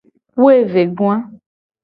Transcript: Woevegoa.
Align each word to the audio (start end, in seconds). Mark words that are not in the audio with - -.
Woevegoa. 0.41 1.17